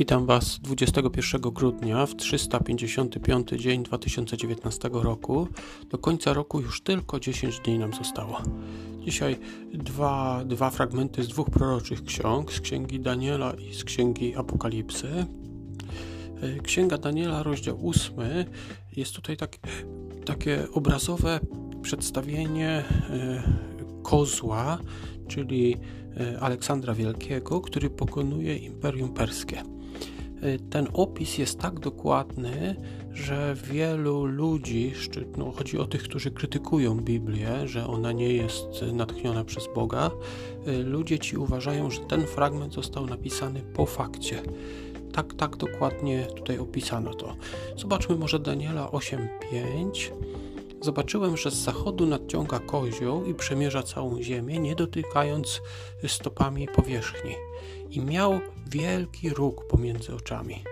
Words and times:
Witam 0.00 0.26
Was 0.26 0.58
21 0.58 1.40
grudnia 1.40 2.06
w 2.06 2.16
355 2.16 3.48
dzień 3.50 3.82
2019 3.82 4.90
roku. 4.92 5.48
Do 5.90 5.98
końca 5.98 6.32
roku 6.32 6.60
już 6.60 6.82
tylko 6.82 7.20
10 7.20 7.60
dni 7.60 7.78
nam 7.78 7.92
zostało. 7.94 8.42
Dzisiaj 9.04 9.38
dwa, 9.74 10.44
dwa 10.44 10.70
fragmenty 10.70 11.22
z 11.22 11.28
dwóch 11.28 11.50
proroczych 11.50 12.04
ksiąg, 12.04 12.52
z 12.52 12.60
księgi 12.60 13.00
Daniela 13.00 13.52
i 13.52 13.74
z 13.74 13.84
księgi 13.84 14.36
Apokalipsy. 14.36 15.26
Księga 16.62 16.98
Daniela, 16.98 17.42
rozdział 17.42 17.88
8, 17.88 18.14
jest 18.96 19.12
tutaj 19.12 19.36
tak, 19.36 19.58
takie 20.24 20.66
obrazowe 20.72 21.40
przedstawienie 21.82 22.68
e, 22.68 23.42
kozła, 24.02 24.78
czyli 25.28 25.76
e, 26.20 26.40
Aleksandra 26.40 26.94
Wielkiego, 26.94 27.60
który 27.60 27.90
pokonuje 27.90 28.56
Imperium 28.56 29.14
Perskie. 29.14 29.79
E, 30.42 30.58
ten 30.58 30.88
opis 30.92 31.38
jest 31.38 31.58
tak 31.58 31.80
dokładny, 31.80 32.76
że 33.12 33.56
wielu 33.72 34.24
ludzi, 34.24 34.92
no, 35.36 35.52
chodzi 35.52 35.78
o 35.78 35.86
tych, 35.86 36.02
którzy 36.02 36.30
krytykują 36.30 36.96
Biblię, 36.96 37.68
że 37.68 37.86
ona 37.86 38.12
nie 38.12 38.32
jest 38.32 38.66
natchniona 38.92 39.44
przez 39.44 39.68
Boga, 39.74 40.10
ludzie 40.84 41.18
ci 41.18 41.36
uważają, 41.36 41.90
że 41.90 42.00
ten 42.00 42.26
fragment 42.26 42.74
został 42.74 43.06
napisany 43.06 43.62
po 43.74 43.86
fakcie. 43.86 44.42
Tak, 45.12 45.34
tak 45.34 45.56
dokładnie 45.56 46.26
tutaj 46.36 46.58
opisano 46.58 47.14
to. 47.14 47.36
Zobaczmy 47.76 48.16
może 48.16 48.38
Daniela 48.38 48.86
8:5. 48.86 50.10
Zobaczyłem, 50.82 51.36
że 51.36 51.50
z 51.50 51.54
zachodu 51.54 52.06
nadciąga 52.06 52.58
kozioł 52.58 53.24
i 53.24 53.34
przemierza 53.34 53.82
całą 53.82 54.22
ziemię, 54.22 54.58
nie 54.58 54.74
dotykając 54.74 55.60
stopami 56.06 56.68
powierzchni. 56.68 57.34
I 57.90 58.00
miał 58.00 58.40
wielki 58.70 59.30
róg 59.30 59.66
pomiędzy 59.66 60.14
oczami. 60.14 60.64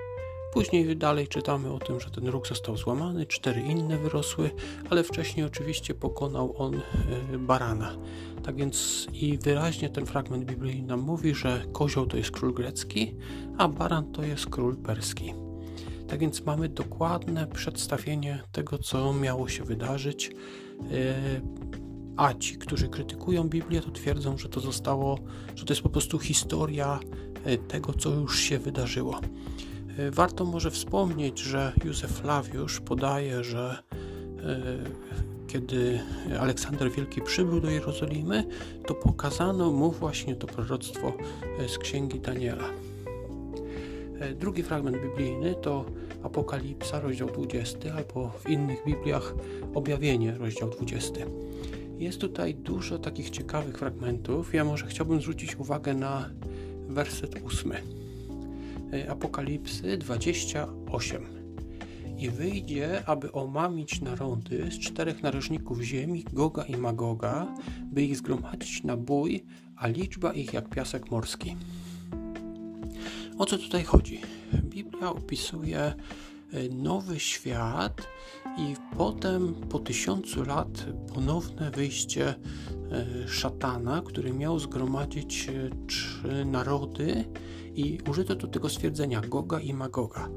Później 0.52 0.96
dalej 0.96 1.28
czytamy 1.28 1.72
o 1.72 1.78
tym, 1.78 2.00
że 2.00 2.10
ten 2.10 2.26
róg 2.26 2.46
został 2.46 2.76
złamany, 2.76 3.26
cztery 3.26 3.60
inne 3.60 3.98
wyrosły, 3.98 4.50
ale 4.90 5.04
wcześniej 5.04 5.46
oczywiście 5.46 5.94
pokonał 5.94 6.54
on 6.58 6.74
e, 6.74 7.38
barana. 7.38 7.96
Tak 8.42 8.56
więc 8.56 9.06
i 9.12 9.38
wyraźnie 9.38 9.90
ten 9.90 10.06
fragment 10.06 10.44
Biblii 10.44 10.82
nam 10.82 11.00
mówi, 11.00 11.34
że 11.34 11.64
kozioł 11.72 12.06
to 12.06 12.16
jest 12.16 12.30
król 12.30 12.54
grecki, 12.54 13.14
a 13.58 13.68
baran 13.68 14.12
to 14.12 14.22
jest 14.22 14.46
król 14.46 14.76
perski. 14.76 15.47
Tak 16.08 16.18
więc 16.18 16.44
mamy 16.44 16.68
dokładne 16.68 17.46
przedstawienie 17.46 18.42
tego, 18.52 18.78
co 18.78 19.12
miało 19.12 19.48
się 19.48 19.64
wydarzyć. 19.64 20.30
E, 20.92 21.14
a 22.16 22.34
ci, 22.34 22.58
którzy 22.58 22.88
krytykują 22.88 23.48
Biblię, 23.48 23.80
to 23.80 23.90
twierdzą, 23.90 24.38
że 24.38 24.48
to 24.48 24.60
zostało, 24.60 25.18
że 25.54 25.64
to 25.64 25.72
jest 25.72 25.82
po 25.82 25.88
prostu 25.88 26.18
historia 26.18 27.00
e, 27.44 27.58
tego, 27.58 27.92
co 27.92 28.10
już 28.10 28.40
się 28.40 28.58
wydarzyło. 28.58 29.20
E, 29.98 30.10
warto 30.10 30.44
może 30.44 30.70
wspomnieć, 30.70 31.38
że 31.38 31.72
Józef 31.84 32.10
Flawiusz 32.10 32.80
podaje, 32.80 33.44
że 33.44 33.82
kiedy 35.46 36.00
Aleksander 36.40 36.90
Wielki 36.92 37.22
przybył 37.22 37.60
do 37.60 37.70
Jerozolimy, 37.70 38.44
to 38.86 38.94
pokazano 38.94 39.70
mu 39.70 39.90
właśnie 39.90 40.36
to 40.36 40.46
proroctwo 40.46 41.12
z 41.68 41.78
księgi 41.78 42.20
Daniela. 42.20 42.64
E, 44.20 44.34
drugi 44.34 44.62
fragment 44.62 44.96
biblijny 45.02 45.54
to 45.54 45.84
Apokalipsa, 46.22 47.00
rozdział 47.00 47.28
20, 47.28 47.94
albo 47.94 48.28
w 48.28 48.50
innych 48.50 48.84
Bibliach 48.86 49.34
Objawienie, 49.74 50.32
rozdział 50.38 50.70
20. 50.70 51.20
Jest 51.98 52.20
tutaj 52.20 52.54
dużo 52.54 52.98
takich 52.98 53.30
ciekawych 53.30 53.78
fragmentów. 53.78 54.54
Ja 54.54 54.64
może 54.64 54.86
chciałbym 54.86 55.20
zwrócić 55.20 55.56
uwagę 55.56 55.94
na 55.94 56.30
werset 56.88 57.40
8. 57.44 57.72
E, 58.92 59.10
Apokalipsy 59.10 59.98
28. 59.98 61.22
I 62.18 62.30
wyjdzie, 62.30 63.02
aby 63.06 63.32
omamić 63.32 64.00
narody 64.00 64.70
z 64.70 64.78
czterech 64.78 65.22
narożników 65.22 65.80
ziemi, 65.80 66.24
Goga 66.32 66.62
i 66.62 66.76
Magoga, 66.76 67.54
by 67.92 68.02
ich 68.02 68.16
zgromadzić 68.16 68.84
na 68.84 68.96
bój, 68.96 69.44
a 69.76 69.86
liczba 69.86 70.32
ich 70.32 70.52
jak 70.52 70.68
piasek 70.68 71.10
morski. 71.10 71.56
O 73.38 73.46
co 73.46 73.58
tutaj 73.58 73.84
chodzi? 73.84 74.20
Biblia 74.64 75.10
opisuje 75.10 75.78
e, 75.78 75.94
nowy 76.68 77.20
świat 77.20 78.08
i 78.58 78.74
potem 78.96 79.54
po 79.54 79.78
tysiącu 79.78 80.44
lat 80.44 80.86
ponowne 81.14 81.70
wyjście 81.70 82.28
e, 82.28 83.28
szatana, 83.28 84.02
który 84.04 84.32
miał 84.32 84.58
zgromadzić 84.58 85.48
e, 85.48 85.70
trzy 85.86 86.44
narody 86.44 87.24
i 87.74 87.98
użyto 88.10 88.36
tu 88.36 88.48
tego 88.48 88.68
stwierdzenia 88.68 89.20
Goga 89.20 89.60
i 89.60 89.74
Magoga. 89.74 90.28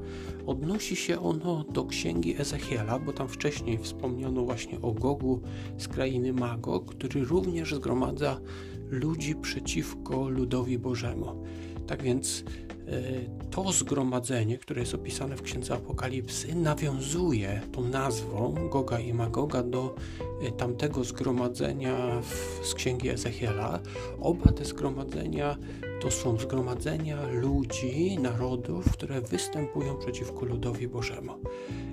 Odnosi 0.46 0.96
się 0.96 1.20
ono 1.20 1.64
do 1.64 1.84
księgi 1.84 2.40
Ezechiela, 2.40 2.98
bo 2.98 3.12
tam 3.12 3.28
wcześniej 3.28 3.78
wspomniano 3.78 4.44
właśnie 4.44 4.80
o 4.80 4.92
Gogu 4.92 5.40
z 5.78 5.88
krainy 5.88 6.32
Magog, 6.32 6.94
który 6.94 7.24
również 7.24 7.74
zgromadza 7.74 8.40
ludzi 8.90 9.34
przeciwko 9.34 10.28
ludowi 10.28 10.78
Bożemu. 10.78 11.44
Tak 11.86 12.02
więc 12.02 12.44
to 13.50 13.72
zgromadzenie, 13.72 14.58
które 14.58 14.80
jest 14.80 14.94
opisane 14.94 15.36
w 15.36 15.42
Księdze 15.42 15.74
Apokalipsy, 15.74 16.54
nawiązuje 16.54 17.60
tą 17.72 17.84
nazwą 17.84 18.54
Goga 18.70 18.98
i 18.98 19.12
Magoga 19.12 19.62
do 19.62 19.94
e, 20.42 20.52
tamtego 20.52 21.04
zgromadzenia 21.04 22.22
z 22.62 22.74
Księgi 22.74 23.08
Ezechiela. 23.08 23.80
Oba 24.20 24.52
te 24.52 24.64
zgromadzenia 24.64 25.56
to 26.00 26.10
są 26.10 26.38
zgromadzenia 26.38 27.28
ludzi, 27.28 28.18
narodów, 28.18 28.92
które 28.92 29.20
występują 29.20 29.96
przeciwko 29.96 30.44
ludowi 30.44 30.88
Bożemu. 30.88 31.32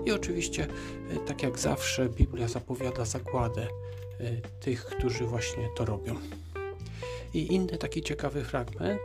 I 0.05 0.11
oczywiście, 0.11 0.67
e, 1.09 1.17
tak 1.27 1.43
jak 1.43 1.59
zawsze, 1.59 2.09
Biblia 2.09 2.47
zapowiada 2.47 3.05
zagładę 3.05 3.67
tych, 4.59 4.85
którzy 4.85 5.25
właśnie 5.25 5.69
to 5.77 5.85
robią. 5.85 6.15
I 7.33 7.53
inny 7.53 7.77
taki 7.77 8.01
ciekawy 8.01 8.43
fragment, 8.43 9.01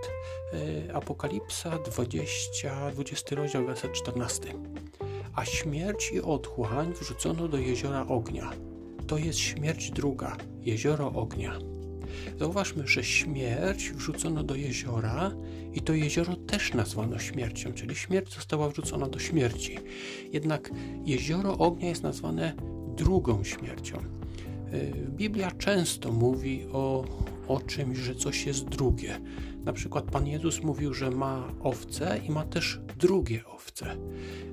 e, 0.89 0.95
Apokalipsa 0.95 1.79
20, 1.79 2.91
20 2.91 3.37
rozdział, 3.37 3.67
werset 3.67 3.93
14. 3.93 4.55
A 5.35 5.45
śmierć 5.45 6.13
i 6.13 6.21
otchłań 6.21 6.93
wrzucono 6.93 7.49
do 7.49 7.59
jeziora 7.59 8.07
ognia. 8.07 8.51
To 9.07 9.19
jest 9.19 9.39
śmierć 9.39 9.91
druga, 9.91 10.37
jezioro 10.61 11.13
ognia. 11.13 11.59
Zauważmy, 12.39 12.87
że 12.87 13.05
śmierć 13.05 13.91
wrzucono 13.91 14.43
do 14.43 14.55
jeziora 14.55 15.33
i 15.73 15.81
to 15.81 15.93
jezioro 15.93 16.37
też 16.37 16.75
nazwano 16.75 17.19
śmiercią, 17.19 17.73
czyli 17.73 17.95
śmierć 17.97 18.35
została 18.35 18.69
wrzucona 18.69 19.09
do 19.09 19.19
śmierci. 19.19 19.79
Jednak 20.33 20.71
jezioro 21.05 21.59
ognia 21.59 21.89
jest 21.89 22.03
nazwane 22.03 22.55
drugą 22.97 23.45
śmiercią. 23.45 24.24
E, 24.75 25.11
Biblia 25.11 25.51
często 25.51 26.13
mówi 26.13 26.67
o 26.73 27.05
o 27.49 27.61
czymś, 27.61 27.99
że 27.99 28.15
coś 28.15 28.47
jest 28.47 28.65
drugie. 28.65 29.21
Na 29.65 29.73
przykład 29.73 30.05
Pan 30.05 30.27
Jezus 30.27 30.63
mówił, 30.63 30.95
że 30.95 31.11
ma 31.11 31.53
owce 31.61 32.21
i 32.29 32.31
ma 32.31 32.45
też 32.45 32.81
drugie 32.99 33.47
owce. 33.47 33.97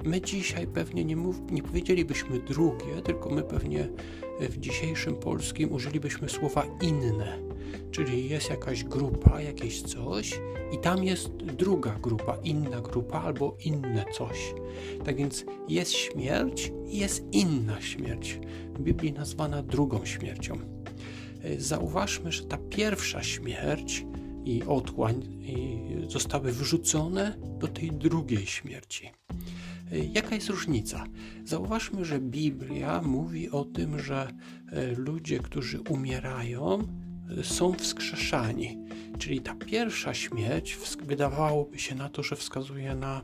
My 0.05 0.21
dzisiaj 0.21 0.67
pewnie 0.67 1.05
nie, 1.05 1.15
mów, 1.15 1.51
nie 1.51 1.63
powiedzielibyśmy 1.63 2.39
drugie, 2.39 3.01
tylko 3.03 3.29
my 3.29 3.43
pewnie 3.43 3.89
w 4.39 4.57
dzisiejszym 4.57 5.15
polskim 5.15 5.71
użylibyśmy 5.71 6.29
słowa 6.29 6.65
inne. 6.81 7.50
Czyli 7.91 8.29
jest 8.29 8.49
jakaś 8.49 8.83
grupa, 8.83 9.41
jakieś 9.41 9.81
coś 9.81 10.39
i 10.71 10.77
tam 10.77 11.03
jest 11.03 11.29
druga 11.35 11.99
grupa, 12.01 12.37
inna 12.43 12.81
grupa 12.81 13.21
albo 13.21 13.57
inne 13.65 14.05
coś. 14.13 14.53
Tak 15.05 15.15
więc 15.15 15.45
jest 15.67 15.91
śmierć 15.91 16.71
i 16.87 16.97
jest 16.97 17.23
inna 17.31 17.81
śmierć. 17.81 18.39
W 18.73 18.81
Biblii 18.81 19.13
nazwana 19.13 19.63
drugą 19.63 20.05
śmiercią. 20.05 20.57
Zauważmy, 21.57 22.31
że 22.31 22.43
ta 22.43 22.57
pierwsza 22.57 23.23
śmierć 23.23 24.05
i 24.45 24.63
otchłań 24.63 25.27
zostały 26.07 26.51
wrzucone 26.51 27.37
do 27.59 27.67
tej 27.67 27.91
drugiej 27.91 28.45
śmierci. 28.45 29.11
Jaka 30.13 30.35
jest 30.35 30.49
różnica? 30.49 31.05
Zauważmy, 31.45 32.05
że 32.05 32.19
Biblia 32.19 33.01
mówi 33.01 33.49
o 33.49 33.65
tym, 33.65 33.99
że 33.99 34.27
e, 34.71 34.95
ludzie, 34.95 35.39
którzy 35.39 35.81
umierają, 35.81 36.79
e, 36.79 36.85
są 37.43 37.73
wskrzeszani. 37.73 38.77
Czyli 39.17 39.41
ta 39.41 39.55
pierwsza 39.55 40.13
śmierć 40.13 40.77
wydawałoby 41.01 41.79
się 41.79 41.95
na 41.95 42.09
to, 42.09 42.23
że 42.23 42.35
wskazuje 42.35 42.95
na 42.95 43.21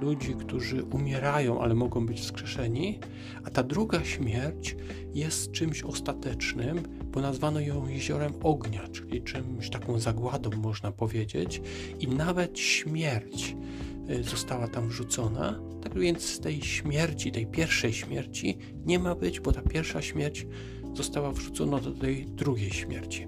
ludzi, 0.00 0.34
którzy 0.34 0.84
umierają, 0.84 1.60
ale 1.60 1.74
mogą 1.74 2.06
być 2.06 2.20
wskrzeszeni, 2.20 2.98
a 3.44 3.50
ta 3.50 3.62
druga 3.62 4.04
śmierć 4.04 4.76
jest 5.14 5.52
czymś 5.52 5.82
ostatecznym, 5.82 6.82
bo 7.04 7.20
nazwano 7.20 7.60
ją 7.60 7.88
jeziorem 7.88 8.32
ognia, 8.42 8.88
czyli 8.88 9.22
czymś 9.22 9.70
taką 9.70 9.98
zagładą, 9.98 10.50
można 10.56 10.92
powiedzieć, 10.92 11.62
i 12.00 12.08
nawet 12.08 12.58
śmierć 12.58 13.56
e, 14.08 14.22
została 14.22 14.68
tam 14.68 14.88
wrzucona. 14.88 15.60
Tak 15.82 15.98
więc 15.98 16.22
z 16.22 16.40
tej 16.40 16.62
śmierci, 16.62 17.32
tej 17.32 17.46
pierwszej 17.46 17.92
śmierci 17.92 18.58
nie 18.86 18.98
ma 18.98 19.14
być, 19.14 19.40
bo 19.40 19.52
ta 19.52 19.62
pierwsza 19.62 20.02
śmierć 20.02 20.46
została 20.94 21.32
wrzucona 21.32 21.80
do 21.80 21.92
tej 21.92 22.26
drugiej 22.26 22.70
śmierci. 22.70 23.26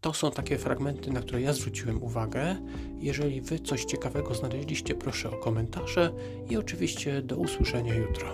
To 0.00 0.12
są 0.12 0.30
takie 0.30 0.58
fragmenty, 0.58 1.10
na 1.10 1.20
które 1.20 1.40
ja 1.40 1.52
zwróciłem 1.52 2.02
uwagę. 2.02 2.56
Jeżeli 2.98 3.40
Wy 3.40 3.58
coś 3.58 3.84
ciekawego 3.84 4.34
znaleźliście, 4.34 4.94
proszę 4.94 5.30
o 5.30 5.36
komentarze 5.36 6.12
i 6.50 6.56
oczywiście 6.56 7.22
do 7.22 7.36
usłyszenia 7.36 7.94
jutro. 7.94 8.32